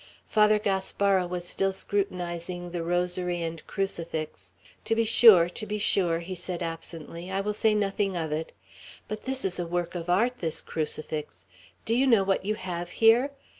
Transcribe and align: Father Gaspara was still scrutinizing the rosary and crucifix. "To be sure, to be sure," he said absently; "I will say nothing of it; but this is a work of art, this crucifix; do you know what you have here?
Father 0.27 0.57
Gaspara 0.57 1.27
was 1.27 1.47
still 1.47 1.71
scrutinizing 1.71 2.71
the 2.71 2.81
rosary 2.81 3.43
and 3.43 3.63
crucifix. 3.67 4.51
"To 4.85 4.95
be 4.95 5.03
sure, 5.03 5.47
to 5.47 5.65
be 5.67 5.77
sure," 5.77 6.21
he 6.21 6.33
said 6.33 6.63
absently; 6.63 7.29
"I 7.29 7.39
will 7.41 7.53
say 7.53 7.75
nothing 7.75 8.17
of 8.17 8.31
it; 8.31 8.51
but 9.07 9.25
this 9.25 9.45
is 9.45 9.59
a 9.59 9.67
work 9.67 9.93
of 9.93 10.09
art, 10.09 10.39
this 10.39 10.59
crucifix; 10.59 11.45
do 11.85 11.93
you 11.95 12.07
know 12.07 12.23
what 12.23 12.43
you 12.43 12.55
have 12.55 12.89
here? 12.93 13.29